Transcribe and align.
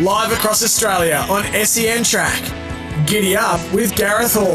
live 0.00 0.30
across 0.30 0.62
Australia 0.62 1.26
on 1.28 1.42
SEN 1.64 2.04
Track. 2.04 2.40
Giddy 3.04 3.36
up 3.36 3.60
with 3.72 3.96
Gareth 3.96 4.34
Hall. 4.34 4.52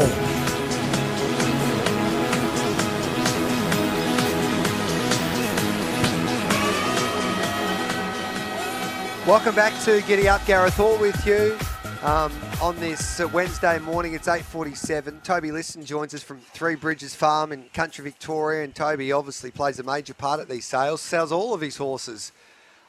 Welcome 9.28 9.54
back 9.54 9.78
to 9.84 10.00
Giddy 10.06 10.28
Up, 10.28 10.44
Gareth 10.46 10.76
Hall 10.76 10.96
with 10.98 11.26
you 11.26 11.58
um, 12.02 12.32
on 12.62 12.74
this 12.80 13.20
uh, 13.20 13.28
Wednesday 13.28 13.78
morning. 13.80 14.14
It's 14.14 14.28
8.47. 14.28 15.22
Toby 15.22 15.52
Liston 15.52 15.84
joins 15.84 16.14
us 16.14 16.22
from 16.22 16.40
Three 16.40 16.74
Bridges 16.74 17.14
Farm 17.14 17.52
in 17.52 17.64
country 17.74 18.02
Victoria 18.02 18.64
and 18.64 18.74
Toby 18.74 19.12
obviously 19.12 19.50
plays 19.50 19.78
a 19.78 19.82
major 19.82 20.14
part 20.14 20.40
at 20.40 20.48
these 20.48 20.64
sales, 20.64 21.02
sells 21.02 21.32
all 21.32 21.52
of 21.52 21.60
his 21.60 21.76
horses 21.76 22.32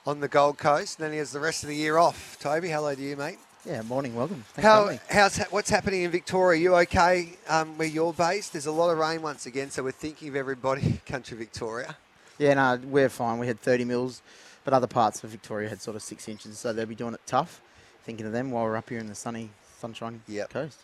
on 0.05 0.19
the 0.19 0.27
Gold 0.27 0.57
Coast 0.57 0.99
and 0.99 1.05
then 1.05 1.11
he 1.11 1.17
has 1.17 1.31
the 1.31 1.39
rest 1.39 1.63
of 1.63 1.69
the 1.69 1.75
year 1.75 1.97
off. 1.97 2.37
Toby, 2.39 2.69
hello 2.69 2.93
to 2.93 3.01
you, 3.01 3.15
mate. 3.15 3.39
Yeah, 3.65 3.81
morning, 3.81 4.15
welcome. 4.15 4.43
Thanks 4.53 4.67
How, 4.67 4.99
how's 5.09 5.37
what's 5.49 5.69
happening 5.71 6.03
in 6.03 6.11
Victoria? 6.11 6.61
you 6.61 6.75
okay 6.75 7.29
um, 7.49 7.77
where 7.77 7.87
you're 7.87 8.13
based? 8.13 8.51
There's 8.51 8.67
a 8.67 8.71
lot 8.71 8.91
of 8.91 8.99
rain 8.99 9.23
once 9.23 9.47
again, 9.47 9.71
so 9.71 9.81
we're 9.81 9.91
thinking 9.91 10.27
of 10.29 10.35
everybody, 10.35 11.01
country 11.07 11.35
Victoria. 11.37 11.95
Yeah, 12.37 12.53
no, 12.53 12.79
we're 12.83 13.09
fine. 13.09 13.39
We 13.39 13.47
had 13.47 13.59
30 13.59 13.85
mils, 13.85 14.21
but 14.63 14.73
other 14.75 14.85
parts 14.87 15.23
of 15.23 15.31
Victoria 15.31 15.69
had 15.69 15.81
sort 15.81 15.95
of 15.95 16.03
six 16.03 16.27
inches, 16.27 16.59
so 16.59 16.73
they'll 16.73 16.85
be 16.85 16.93
doing 16.93 17.15
it 17.15 17.21
tough. 17.25 17.61
Thinking 18.03 18.27
of 18.27 18.33
them 18.33 18.51
while 18.51 18.65
we're 18.65 18.75
up 18.75 18.89
here 18.89 18.99
in 18.99 19.07
the 19.07 19.15
sunny, 19.15 19.49
sunshine 19.79 20.21
Yep. 20.27 20.49
coast. 20.51 20.77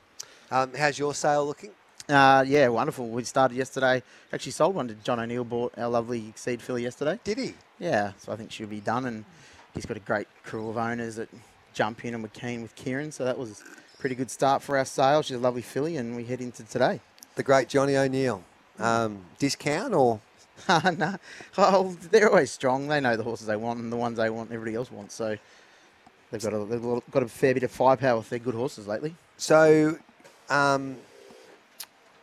Um, 0.49 0.71
how's 0.75 0.97
your 0.97 1.13
sale 1.13 1.45
looking? 1.45 1.69
Uh, 2.11 2.43
yeah, 2.45 2.67
wonderful. 2.67 3.07
We 3.07 3.23
started 3.23 3.55
yesterday. 3.55 4.03
Actually, 4.33 4.51
sold 4.51 4.75
one 4.75 4.89
to 4.89 4.95
John 4.95 5.19
O'Neill. 5.19 5.45
Bought 5.45 5.73
our 5.77 5.87
lovely 5.87 6.33
seed 6.35 6.61
filly 6.61 6.83
yesterday. 6.83 7.17
Did 7.23 7.37
he? 7.37 7.53
Yeah, 7.79 8.11
so 8.17 8.33
I 8.33 8.35
think 8.35 8.51
she'll 8.51 8.67
be 8.67 8.81
done, 8.81 9.05
and 9.05 9.23
he's 9.73 9.85
got 9.85 9.95
a 9.95 10.01
great 10.01 10.27
crew 10.43 10.69
of 10.69 10.77
owners 10.77 11.15
that 11.15 11.29
jump 11.73 12.03
in 12.03 12.13
and 12.13 12.21
were 12.21 12.29
keen 12.29 12.61
with 12.61 12.75
Kieran. 12.75 13.13
So 13.13 13.23
that 13.23 13.37
was 13.37 13.61
a 13.61 13.97
pretty 14.01 14.15
good 14.15 14.29
start 14.29 14.61
for 14.61 14.77
our 14.77 14.83
sale. 14.83 15.21
She's 15.21 15.37
a 15.37 15.39
lovely 15.39 15.61
filly, 15.61 15.95
and 15.95 16.15
we 16.15 16.25
head 16.25 16.41
into 16.41 16.63
today. 16.63 16.99
The 17.35 17.43
great 17.43 17.69
Johnny 17.69 17.95
O'Neill. 17.95 18.43
Um, 18.77 19.21
discount 19.39 19.93
or 19.93 20.19
no, 20.69 21.15
oh, 21.57 21.95
they're 22.11 22.29
always 22.29 22.51
strong. 22.51 22.87
They 22.87 22.99
know 22.99 23.15
the 23.15 23.23
horses 23.23 23.47
they 23.47 23.55
want 23.55 23.79
and 23.79 23.91
the 23.91 23.95
ones 23.97 24.17
they 24.17 24.29
want, 24.29 24.51
everybody 24.51 24.75
else 24.75 24.91
wants. 24.91 25.15
So 25.15 25.37
they've 26.29 26.41
got 26.41 26.53
a, 26.53 26.65
they've 26.65 27.01
got 27.11 27.23
a 27.23 27.27
fair 27.27 27.53
bit 27.53 27.63
of 27.63 27.71
firepower 27.71 28.17
with 28.17 28.29
their 28.29 28.39
good 28.39 28.55
horses 28.55 28.87
lately. 28.87 29.15
So, 29.37 29.97
um, 30.49 30.97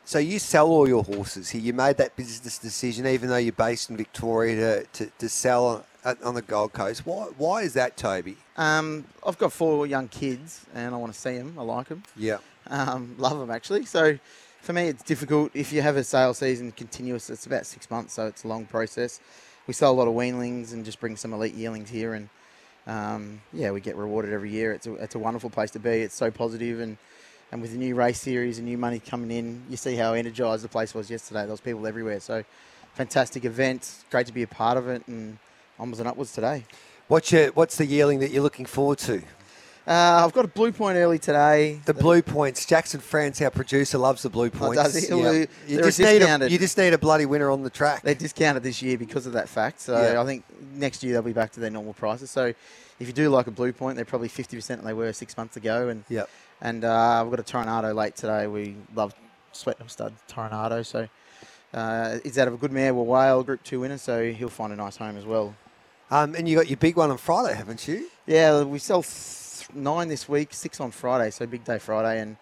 so 0.09 0.19
you 0.19 0.39
sell 0.39 0.69
all 0.69 0.89
your 0.89 1.05
horses 1.05 1.51
here. 1.51 1.61
You 1.61 1.75
made 1.75 1.99
that 1.99 2.17
business 2.17 2.57
decision, 2.57 3.07
even 3.07 3.29
though 3.29 3.37
you're 3.37 3.53
based 3.53 3.91
in 3.91 3.97
Victoria, 3.99 4.55
to, 4.57 4.87
to, 5.05 5.13
to 5.19 5.29
sell 5.29 5.85
on, 6.03 6.17
on 6.25 6.35
the 6.35 6.41
Gold 6.41 6.73
Coast. 6.73 7.05
Why, 7.05 7.25
why 7.37 7.61
is 7.61 7.75
that, 7.75 7.99
Toby? 7.99 8.39
Um, 8.57 9.05
I've 9.27 9.37
got 9.37 9.53
four 9.53 9.87
young 9.87 10.09
kids 10.09 10.65
and 10.75 10.95
I 10.95 10.97
want 10.97 11.13
to 11.13 11.21
see 11.21 11.37
them. 11.37 11.57
I 11.59 11.63
like 11.63 11.89
them. 11.89 12.05
Yeah. 12.17 12.39
Um, 12.69 13.17
love 13.19 13.39
them 13.39 13.51
actually. 13.51 13.85
So 13.85 14.19
for 14.63 14.73
me, 14.73 14.89
it's 14.89 15.03
difficult. 15.03 15.51
If 15.53 15.75
you 15.75 15.83
have 15.83 15.99
a 15.99 16.05
sale 16.05 16.33
season 16.33 16.73
continuous, 16.73 17.29
it's 17.29 17.45
about 17.45 17.67
six 17.67 17.91
months, 17.91 18.15
so 18.15 18.29
it's 18.29 18.45
a 18.45 18.49
long 18.49 18.65
process. 18.65 19.21
We 19.67 19.75
sell 19.75 19.93
a 19.93 19.99
lot 19.99 20.09
of 20.09 20.15
weanlings 20.15 20.73
and 20.73 20.87
just 20.87 21.01
bring 21.01 21.17
some 21.17 21.35
elite 21.35 21.53
yearlings 21.53 21.91
here, 21.91 22.15
and 22.15 22.31
um, 22.87 23.43
yeah, 23.53 23.73
we 23.73 23.83
get 23.83 23.95
rewarded 23.95 24.33
every 24.33 24.51
year. 24.51 24.73
It's 24.73 24.87
a, 24.87 24.95
it's 24.95 25.17
a 25.17 25.19
wonderful 25.19 25.51
place 25.51 25.71
to 25.73 25.79
be. 25.79 26.01
It's 26.01 26.15
so 26.15 26.31
positive, 26.31 26.81
and 26.81 26.97
and 27.53 27.63
with 27.63 27.73
the 27.73 27.79
new 27.79 27.95
race 27.95 28.21
series 28.21 28.59
and 28.59 28.67
new 28.67 28.79
money 28.79 28.99
coming 29.01 29.31
in, 29.31 29.63
you 29.71 29.77
see 29.77 29.97
how 29.97 30.13
energised 30.13 30.65
the 30.65 30.69
place 30.69 30.95
was 30.95 31.11
yesterday. 31.11 31.41
There 31.43 31.51
was 31.51 31.61
people 31.61 31.87
everywhere. 31.87 32.21
So 32.21 32.45
fantastic 32.95 33.45
event. 33.45 34.05
Great 34.11 34.27
to 34.27 34.33
be 34.33 34.43
a 34.43 34.47
part 34.47 34.77
of 34.77 34.89
it, 34.89 35.07
and 35.09 35.39
onwards 35.79 36.01
and 36.01 36.09
upwards 36.09 36.33
today. 36.33 36.65
What's, 37.09 37.33
your, 37.33 37.47
what's 37.53 37.77
the 37.77 37.87
yearling 37.87 38.21
that 38.21 38.31
you're 38.31 38.43
looking 38.43 38.67
forward 38.67 38.99
to? 38.99 39.23
Uh, 39.87 40.23
I've 40.23 40.35
got 40.35 40.45
a 40.45 40.49
blue 40.49 40.71
point 40.71 40.99
early 40.99 41.19
today. 41.19 41.81
The 41.87 41.95
blue 41.95 42.21
points. 42.21 42.67
Jackson 42.67 43.01
France, 43.01 43.41
our 43.41 43.51
producer, 43.51 43.97
loves 43.97 44.23
the 44.23 44.29
blue 44.29 44.51
points. 44.51 44.79
Oh, 44.79 44.83
does 44.83 45.09
he? 45.09 45.09
Yeah. 45.09 45.47
You 45.67 45.79
just 45.83 45.99
need 45.99 46.21
a, 46.21 46.51
you 46.51 46.59
just 46.59 46.77
need 46.77 46.93
a 46.93 46.99
bloody 46.99 47.25
winner 47.25 47.51
on 47.51 47.63
the 47.63 47.71
track. 47.71 48.03
They're 48.03 48.15
discounted 48.15 48.63
this 48.63 48.83
year 48.83 48.99
because 48.99 49.25
of 49.27 49.33
that 49.33 49.49
fact. 49.49 49.81
So 49.81 49.99
Yeah. 50.13 50.21
I 50.21 50.27
think 50.27 50.45
next 50.75 51.03
year 51.03 51.15
they'll 51.15 51.23
be 51.23 51.33
back 51.33 51.53
to 51.53 51.61
their 51.61 51.71
normal 51.71 51.95
prices. 51.95 52.31
So 52.31 52.53
if 53.01 53.07
you 53.07 53.15
do 53.15 53.31
like 53.31 53.47
a 53.47 53.51
blue 53.51 53.73
point, 53.73 53.97
they're 53.97 54.05
probably 54.05 54.29
50% 54.29 54.67
than 54.67 54.85
they 54.85 54.93
were 54.93 55.11
six 55.15 55.39
months 55.39 55.57
ago. 55.57 55.89
And 55.89 56.05
Yep. 56.11 56.29
And 56.61 56.85
uh, 56.85 57.21
we've 57.25 57.37
got 57.37 57.41
a 57.41 57.57
Toronado 57.57 57.95
late 57.95 58.17
today. 58.17 58.47
We 58.47 58.77
love 58.95 59.15
Swettenham 59.53 59.91
Stud 59.91 60.13
Tornado. 60.27 60.83
So 60.83 61.09
uh, 61.73 62.19
he's 62.23 62.39
out 62.39 62.49
of 62.49 62.55
a 62.55 62.57
good 62.57 62.73
mare, 62.73 62.95
well, 62.95 63.07
Whale, 63.07 63.43
Group 63.43 63.63
2 63.63 63.81
winner. 63.81 63.99
So 63.99 64.33
he'll 64.33 64.49
find 64.49 64.73
a 64.73 64.77
nice 64.77 64.97
home 64.97 65.17
as 65.17 65.25
well. 65.25 65.55
Um, 66.11 66.35
and 66.35 66.49
you 66.49 66.57
got 66.57 66.69
your 66.69 66.79
big 66.79 66.97
one 66.97 67.11
on 67.11 67.19
Friday, 67.19 67.55
haven't 67.55 67.87
you? 67.87 68.09
Yeah, 68.27 68.63
we 68.63 68.79
sell 68.79 69.03
th- 69.03 69.69
nine 69.75 70.09
this 70.09 70.29
week, 70.29 70.55
six 70.55 70.81
on 70.81 70.91
Friday. 70.91 71.31
So 71.31 71.47
big 71.47 71.65
day 71.65 71.79
Friday. 71.79 72.21
And 72.21 72.37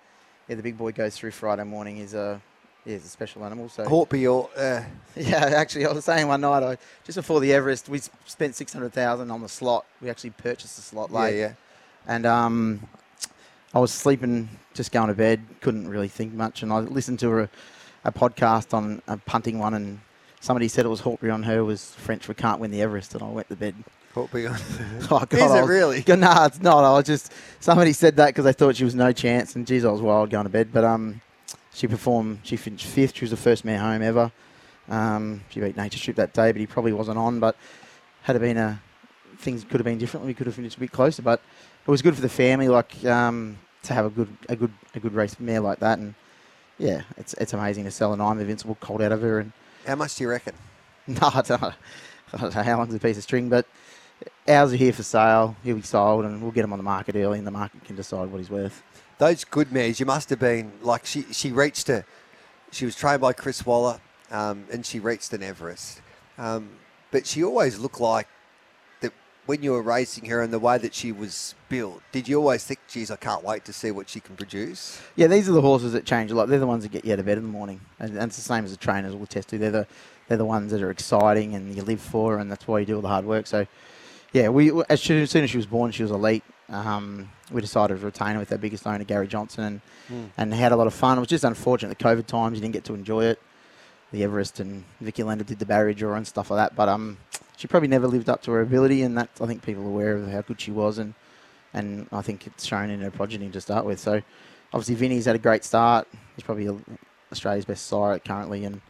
yeah, 0.49 0.55
the 0.55 0.63
big 0.63 0.79
boy 0.79 0.93
goes 0.93 1.17
through 1.17 1.33
Friday 1.33 1.65
morning. 1.65 1.97
He's 1.97 2.15
a, 2.15 2.41
yeah, 2.85 2.97
a 2.97 3.01
special 3.01 3.45
animal. 3.45 3.69
So 3.69 3.85
Houtzen 3.85 4.33
or 4.33 4.49
uh, 4.57 4.83
Yeah, 5.17 5.45
actually, 5.57 5.85
I 5.87 5.93
was 5.93 6.05
saying 6.05 6.29
one 6.29 6.41
night, 6.41 6.63
I, 6.63 6.79
just 7.05 7.17
before 7.17 7.41
the 7.41 7.53
Everest, 7.53 7.89
we 7.89 8.01
spent 8.25 8.55
six 8.55 8.73
hundred 8.73 8.93
thousand 8.93 9.31
on 9.33 9.43
the 9.43 9.49
slot. 9.49 9.85
We 10.01 10.09
actually 10.09 10.31
purchased 10.31 10.77
the 10.77 10.83
slot 10.83 11.13
late. 11.13 11.37
yeah, 11.37 11.41
yeah. 11.49 11.53
and 12.07 12.25
um, 12.25 12.81
I 13.77 13.79
was 13.79 13.93
sleeping, 13.93 14.49
just 14.73 14.91
going 14.91 15.09
to 15.09 15.15
bed, 15.15 15.43
couldn't 15.61 15.87
really 15.87 16.09
think 16.09 16.33
much, 16.33 16.63
and 16.63 16.73
I 16.73 16.79
listened 16.79 17.19
to 17.19 17.41
a, 17.41 17.49
a 18.05 18.11
podcast 18.11 18.73
on 18.73 19.03
a 19.07 19.19
punting 19.19 19.59
one, 19.59 19.75
and 19.75 20.01
somebody 20.41 20.67
said 20.67 20.87
it 20.87 20.89
was 20.89 21.01
Hawkbury 21.01 21.31
on 21.31 21.43
her 21.43 21.63
was 21.63 21.93
French 21.97 22.25
for 22.25 22.33
can't 22.33 22.59
win 22.59 22.71
the 22.71 22.81
Everest, 22.81 23.13
and 23.13 23.23
I 23.23 23.29
went 23.29 23.51
to 23.51 23.57
bed. 23.57 23.75
On. 23.79 23.87
Oh, 24.17 24.29
God, 24.31 25.35
Is 25.35 25.43
I 25.43 25.59
it 25.59 25.61
was- 25.61 25.69
really? 25.69 26.01
God, 26.01 26.19
Nah, 26.21 26.47
it's 26.47 26.63
not. 26.63 26.85
I 26.85 26.93
was 26.95 27.05
just 27.05 27.31
somebody 27.61 27.93
said 27.93 28.17
that 28.17 28.29
because 28.29 28.47
they 28.47 28.55
thought 28.55 28.77
she 28.77 28.85
was 28.85 28.95
no 28.95 29.13
chance, 29.13 29.55
and 29.57 29.67
geez, 29.67 29.85
I 29.85 29.91
was 29.91 30.01
wild 30.01 30.31
going 30.31 30.45
to 30.45 30.49
bed. 30.51 30.71
But 30.73 30.85
um, 30.85 31.21
she 31.75 31.87
performed. 31.87 32.39
She 32.45 32.57
finished 32.57 32.87
fifth. 32.87 33.15
She 33.15 33.25
was 33.25 33.31
the 33.31 33.37
first 33.37 33.63
mare 33.67 33.79
home 33.79 34.01
ever. 34.01 34.33
Um, 34.89 35.43
she 35.51 35.61
beat 35.61 35.77
Nature 35.77 35.99
Strip 35.99 36.17
that 36.17 36.33
day, 36.33 36.51
but 36.51 36.61
he 36.61 36.67
probably 36.67 36.95
wasn't 36.95 37.19
on. 37.19 37.41
But 37.41 37.57
had 38.23 38.37
it 38.37 38.39
been 38.39 38.57
a 38.57 38.81
things 39.37 39.65
could 39.65 39.81
have 39.81 39.85
been 39.85 39.99
different. 39.99 40.25
We 40.25 40.33
could 40.33 40.47
have 40.47 40.57
finished 40.57 40.79
a 40.79 40.81
bit 40.81 40.93
closer, 40.93 41.21
but 41.21 41.43
it 41.87 41.91
was 41.91 42.01
good 42.01 42.15
for 42.15 42.23
the 42.23 42.31
family. 42.31 42.69
Like 42.69 43.05
um, 43.05 43.59
to 43.87 43.95
have 43.95 44.05
a 44.05 44.11
good 44.11 44.29
a 44.49 44.57
good 44.57 44.73
a 44.95 45.01
good 45.01 45.15
race 45.15 45.39
mare 45.41 45.61
like 45.61 45.81
that, 45.81 45.99
and 45.99 46.15
yeah, 46.79 47.03
it's 47.17 47.35
it's 47.35 47.53
amazing 47.53 47.85
to 47.85 47.91
sell 47.91 48.13
an 48.13 48.21
I 48.21 48.31
Am 48.31 48.39
Invincible 48.39 48.77
colt 48.81 49.01
out 49.01 49.13
of 49.13 49.23
her 49.23 49.41
and. 49.41 49.53
How 49.87 49.95
much 49.95 50.17
do 50.17 50.25
you 50.25 50.31
reckon? 50.31 50.55
No, 51.09 51.31
I 51.33 51.41
don't, 51.41 51.63
know. 51.63 51.73
I 52.33 52.37
don't 52.37 52.53
know 52.53 52.63
how 52.65 52.79
long's 52.79 52.93
a 52.93 52.99
piece 52.99 53.17
of 53.17 53.23
string, 53.23 53.49
but 53.49 53.65
ours 54.49 54.73
are 54.73 54.77
here 54.77 54.93
for 54.93 55.05
sale. 55.05 55.55
He'll 55.63 55.77
be 55.77 55.83
sold, 55.83 56.25
and 56.25 56.43
we'll 56.43 56.51
get 56.51 56.65
him 56.65 56.73
on 56.73 56.81
the 56.81 56.83
market 56.83 57.15
early, 57.15 57.39
and 57.39 57.47
the 57.47 57.53
market 57.53 57.85
can 57.85 57.95
decide 57.95 58.29
what 58.29 58.39
he's 58.39 58.51
worth. 58.51 58.83
Those 59.19 59.45
good 59.45 59.71
mares, 59.71 60.01
you 60.01 60.07
must 60.07 60.31
have 60.31 60.41
been 60.41 60.73
like 60.83 61.07
she. 61.07 61.23
She 61.31 61.53
reached 61.53 61.89
a. 61.91 62.05
She 62.73 62.85
was 62.85 62.97
trained 62.97 63.21
by 63.21 63.35
Chris 63.35 63.65
Waller, 63.65 64.01
um, 64.33 64.65
and 64.73 64.85
she 64.85 64.99
reached 64.99 65.33
an 65.33 65.45
Everest. 65.45 66.01
Um, 66.39 66.71
but 67.13 67.25
she 67.25 67.45
always 67.45 67.79
looked 67.79 68.01
like 68.01 68.27
when 69.47 69.63
you 69.63 69.73
were 69.73 69.83
racing 69.83 70.29
her 70.29 70.43
and 70.43 70.53
the 70.53 70.59
way 70.59 70.77
that 70.79 70.95
she 70.95 71.13
was 71.13 71.55
built. 71.69 72.03
Did 72.13 72.29
you 72.29 72.39
always 72.39 72.65
think, 72.65 72.81
"Geez, 72.89 73.11
I 73.11 73.17
can't 73.17 73.43
wait 73.43 73.65
to 73.65 73.73
see 73.73 73.91
what 73.91 74.09
she 74.09 74.21
can 74.21 74.37
produce"? 74.37 75.01
Yeah, 75.15 75.29
these 75.29 75.49
are 75.49 75.53
the 75.53 75.61
horses 75.61 75.93
that 75.93 76.05
change 76.05 76.31
a 76.31 76.35
lot. 76.35 76.49
They're 76.49 76.59
the 76.59 76.67
ones 76.67 76.83
that 76.83 76.93
get 76.93 77.05
you 77.05 77.13
out 77.13 77.19
of 77.19 77.27
bed 77.27 77.39
in 77.39 77.45
the 77.45 77.51
morning, 77.51 77.81
and, 77.99 78.11
and 78.11 78.25
it's 78.25 78.37
the 78.37 78.43
same 78.43 78.65
as 78.65 78.71
the 78.73 78.77
trainers 78.77 79.15
will 79.15 79.27
test 79.27 79.53
you. 79.53 79.59
They're 79.59 79.71
the 79.71 79.87
they're 80.29 80.39
the 80.39 80.45
ones 80.45 80.73
that 80.73 80.83
are 80.83 80.91
exciting 80.91 81.55
and 81.55 81.75
you 81.75 81.83
live 81.83 82.01
for, 82.01 82.39
and 82.39 82.51
that's 82.51 82.67
why 82.67 82.81
you 82.81 82.87
do 82.87 82.97
all 82.97 83.03
the 83.03 83.09
hard 83.09 83.25
work. 83.25 83.47
So, 83.47 83.67
yeah, 84.33 84.49
we 84.49 84.73
as 84.89 85.01
soon 85.01 85.23
as 85.23 85.31
soon 85.31 85.45
as 85.45 85.51
she 85.51 85.57
was 85.57 85.67
born, 85.67 85.93
she 85.93 86.03
was 86.03 86.11
elite. 86.11 86.45
Um, 86.69 87.31
we 87.53 87.61
decided 87.61 88.01
to 88.01 88.05
retain 88.05 88.35
her 88.35 88.41
with 88.41 88.51
our 88.51 88.59
biggest 88.59 88.87
owner, 88.87 89.05
Gary 89.05 89.29
Johnson, 89.29 89.81
and 90.09 90.31
and 90.37 90.53
had 90.55 90.73
a 90.73 90.77
lot 90.77 90.89
of 90.89 90.95
fun. 90.95 91.19
It 91.19 91.21
was 91.21 91.29
just 91.29 91.45
unfortunate 91.45 91.97
the 91.97 92.05
COVID 92.05 92.27
times; 92.27 92.57
you 92.57 92.63
didn't 92.63 92.75
get 92.75 92.85
to 92.85 92.95
enjoy 92.95 93.25
it. 93.25 93.41
The 94.13 94.25
Everest 94.25 94.61
and 94.61 94.85
Vicky 95.01 95.23
Lander 95.23 95.45
did 95.45 95.59
the 95.59 95.67
barrier 95.67 95.93
draw 95.93 96.15
and 96.15 96.27
stuff 96.27 96.51
like 96.51 96.59
that, 96.59 96.77
but 96.77 96.89
um, 96.89 97.19
she 97.57 97.67
probably 97.69 97.89
never 97.89 98.07
lived 98.07 98.29
up 98.29 98.43
to 98.43 98.51
her 98.53 98.61
ability, 98.61 99.03
and 99.03 99.17
that 99.19 99.29
I 99.41 99.47
think 99.47 99.63
people 99.63 99.83
are 99.85 99.89
aware 99.89 100.13
of 100.17 100.29
how 100.31 100.43
good 100.43 100.61
she 100.61 100.71
was, 100.71 100.99
and 100.99 101.15
and 101.75 102.09
I 102.13 102.23
think 102.23 102.47
it's 102.47 102.65
shown 102.65 102.91
in 102.91 103.01
her 103.01 103.11
progeny 103.11 103.49
to 103.51 103.61
start 103.61 103.85
with. 103.85 103.99
So 104.01 104.23
obviously 104.73 104.95
Vinny's 104.95 105.27
had 105.27 105.37
a 105.37 105.39
great 105.39 105.65
start. 105.65 106.07
He's 106.35 106.45
probably 106.45 106.69
Australia's 107.33 107.65
best 107.65 107.87
sire 107.87 108.19
currently, 108.19 108.65
and 108.65 108.81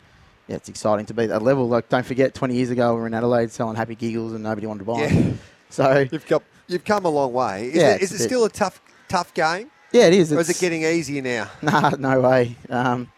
yeah, 0.47 0.57
it's 0.57 0.69
exciting 0.69 1.07
to 1.07 1.15
be 1.15 1.25
at 1.25 1.29
that 1.31 1.43
level. 1.43 1.69
Like, 1.69 1.89
don't 1.89 2.07
forget, 2.07 2.35
20 2.35 2.55
years 2.55 2.71
ago 2.71 2.95
we 2.95 3.01
were 3.01 3.07
in 3.09 3.15
Adelaide 3.15 3.51
selling 3.51 3.75
Happy 3.77 3.97
Giggles 3.97 4.33
and 4.33 4.45
nobody 4.45 4.67
wanted 4.69 4.81
to 4.81 4.85
buy 4.85 5.01
Yeah. 5.03 5.09
them. 5.09 5.39
So 5.69 6.07
You've 6.13 6.27
come. 6.27 6.43
You've 6.69 6.85
come 6.85 7.05
a 7.07 7.09
long 7.09 7.33
way. 7.33 7.67
Is 7.67 7.75
Yeah, 7.75 7.95
it, 7.97 8.03
is 8.03 8.13
it 8.13 8.19
still 8.23 8.45
a 8.45 8.49
tough, 8.49 8.81
tough 9.09 9.35
game, 9.35 9.69
yeah, 9.91 10.07
it 10.07 10.15
is. 10.15 10.33
or 10.33 10.39
is 10.39 10.49
it 10.49 10.59
getting 10.61 10.85
easier 10.85 11.21
now? 11.23 11.51
Nah, 11.63 11.91
no 11.99 12.21
way. 12.21 12.55
Um, 12.71 13.11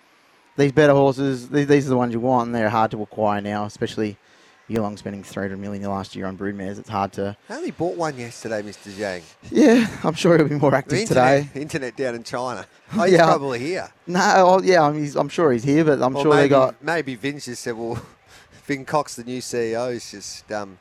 these 0.56 0.72
better 0.72 0.94
horses, 0.94 1.50
these, 1.50 1.66
these 1.66 1.86
are 1.86 1.90
the 1.90 1.96
ones 1.98 2.14
you 2.14 2.20
want, 2.20 2.46
and 2.46 2.54
they're 2.54 2.70
hard 2.70 2.90
to 2.92 3.02
acquire 3.02 3.42
now, 3.42 3.66
especially 3.66 4.16
Yulong 4.68 4.98
spending 4.98 5.22
300 5.24 5.58
million 5.58 5.82
last 5.90 6.14
year 6.14 6.26
on 6.26 6.36
broodmares. 6.36 6.78
It's 6.78 6.88
hard 6.90 7.12
to. 7.14 7.36
I 7.48 7.56
only 7.56 7.70
bought 7.70 7.96
one 7.96 8.18
yesterday, 8.18 8.60
Mr. 8.62 8.90
Zhang. 8.90 9.22
Yeah, 9.50 9.86
I'm 10.04 10.12
sure 10.14 10.36
he'll 10.36 10.46
be 10.48 10.56
more 10.56 10.74
active 10.74 10.98
internet, 10.98 11.46
today. 11.48 11.60
internet 11.62 11.96
down 11.96 12.14
in 12.16 12.22
China. 12.22 12.66
Oh, 12.94 13.04
he's 13.04 13.12
Yeah. 13.14 13.24
probably 13.24 13.60
here. 13.60 13.90
No, 14.06 14.20
oh, 14.36 14.62
yeah, 14.62 14.82
I'm, 14.82 14.98
he's, 14.98 15.16
I'm 15.16 15.30
sure 15.30 15.52
he's 15.52 15.64
here, 15.64 15.84
but 15.84 16.02
I'm 16.02 16.14
Or 16.14 16.22
sure 16.22 16.34
maybe, 16.34 16.42
they 16.42 16.48
got. 16.50 16.82
maybe 16.82 17.14
Vince 17.14 17.46
just 17.46 17.62
said, 17.62 17.76
well, 17.76 18.00
Vin 18.66 18.84
Cox, 18.84 19.16
the 19.16 19.24
new 19.24 19.40
CEO, 19.40 19.90
is 19.92 20.10
just 20.10 20.52
um, 20.52 20.78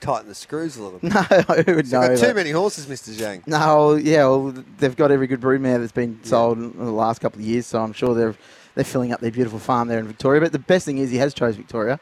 tighten 0.00 0.26
the 0.26 0.34
screws 0.34 0.76
a 0.76 0.82
little 0.82 0.98
bit. 0.98 1.12
No, 1.14 1.22
who 1.22 1.76
would 1.76 1.86
They've 1.86 1.92
know? 1.92 2.08
got 2.08 2.18
too 2.18 2.34
many 2.34 2.50
horses, 2.50 2.86
Mr. 2.86 3.14
Zhang. 3.14 3.46
No, 3.46 3.94
yeah, 3.94 4.24
well, 4.24 4.52
they've 4.78 4.96
got 4.96 5.12
every 5.12 5.28
good 5.28 5.40
broodmare 5.40 5.78
that's 5.78 5.92
been 5.92 6.18
sold 6.24 6.58
in 6.58 6.76
the 6.76 6.90
last 6.90 7.20
couple 7.20 7.38
of 7.40 7.46
years, 7.46 7.66
so 7.66 7.80
I'm 7.80 7.92
sure 7.92 8.12
they're 8.14 8.34
they're 8.74 8.84
filling 8.84 9.12
up 9.12 9.20
their 9.20 9.32
beautiful 9.32 9.58
farm 9.58 9.86
there 9.88 9.98
in 9.98 10.06
Victoria. 10.06 10.40
But 10.40 10.52
the 10.52 10.58
best 10.60 10.84
thing 10.86 10.98
is 10.98 11.10
he 11.10 11.16
has 11.18 11.34
chose 11.34 11.56
Victoria, 11.56 11.98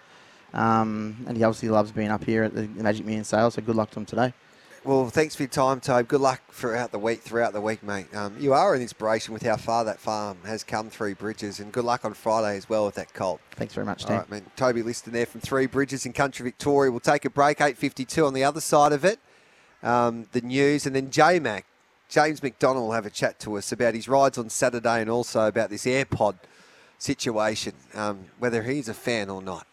um, 0.52 1.24
and 1.26 1.36
he 1.36 1.44
obviously 1.44 1.68
loves 1.68 1.92
being 1.92 2.10
up 2.10 2.24
here 2.24 2.44
at 2.44 2.54
the 2.54 2.68
Magic 2.68 3.04
Million 3.04 3.24
sale. 3.24 3.50
So 3.50 3.62
good 3.62 3.76
luck 3.76 3.90
to 3.90 4.00
him 4.00 4.06
today. 4.06 4.32
Well, 4.84 5.10
thanks 5.10 5.34
for 5.34 5.42
your 5.42 5.50
time, 5.50 5.80
Tobe. 5.80 6.08
Good 6.08 6.20
luck 6.20 6.40
throughout 6.50 6.92
the 6.92 6.98
week. 6.98 7.20
Throughout 7.20 7.52
the 7.52 7.60
week, 7.60 7.82
mate. 7.82 8.06
Um, 8.14 8.36
you 8.38 8.54
are 8.54 8.74
an 8.74 8.80
inspiration 8.80 9.34
with 9.34 9.42
how 9.42 9.56
far 9.56 9.84
that 9.84 9.98
farm 9.98 10.38
has 10.46 10.64
come. 10.64 10.88
Three 10.88 11.14
Bridges, 11.14 11.60
and 11.60 11.72
good 11.72 11.84
luck 11.84 12.04
on 12.04 12.14
Friday 12.14 12.56
as 12.56 12.68
well 12.68 12.86
with 12.86 12.94
that 12.94 13.12
colt. 13.12 13.40
Thanks 13.50 13.74
very 13.74 13.84
much, 13.84 14.04
All 14.04 14.08
Tim. 14.08 14.16
right, 14.18 14.30
man. 14.30 14.46
Toby 14.56 14.82
Liston 14.82 15.12
there 15.12 15.26
from 15.26 15.40
Three 15.42 15.66
Bridges 15.66 16.06
in 16.06 16.12
Country 16.12 16.44
Victoria. 16.44 16.90
We'll 16.90 17.00
take 17.00 17.24
a 17.24 17.30
break. 17.30 17.60
Eight 17.60 17.76
fifty-two 17.76 18.24
on 18.24 18.32
the 18.32 18.44
other 18.44 18.60
side 18.60 18.92
of 18.92 19.04
it. 19.04 19.18
Um, 19.82 20.26
the 20.32 20.40
news, 20.40 20.86
and 20.86 20.96
then 20.96 21.10
J 21.10 21.38
Mac, 21.38 21.66
James 22.08 22.42
McDonald 22.42 22.86
will 22.86 22.94
have 22.94 23.06
a 23.06 23.10
chat 23.10 23.38
to 23.40 23.58
us 23.58 23.70
about 23.70 23.94
his 23.94 24.08
rides 24.08 24.38
on 24.38 24.48
Saturday, 24.48 25.02
and 25.02 25.10
also 25.10 25.46
about 25.46 25.70
this 25.70 25.84
AirPod 25.84 26.36
situation, 26.98 27.74
um, 27.94 28.24
whether 28.40 28.64
he's 28.64 28.88
a 28.88 28.94
fan 28.94 29.30
or 29.30 29.40
not. 29.40 29.68